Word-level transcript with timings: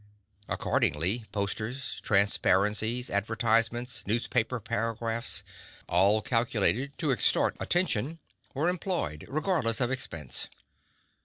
Accordingly, 0.49 1.25
posters, 1.31 2.01
transparencies, 2.01 3.07
advertisements, 3.11 4.07
newspaper 4.07 4.59
paragraphs 4.59 5.43
all 5.87 6.23
calculated 6.23 6.97
to 6.97 7.11
extort 7.11 7.55
attention 7.59 8.17
were 8.55 8.67
employed, 8.67 9.27
regardless 9.29 9.79
of 9.79 9.91
expense. 9.91 10.47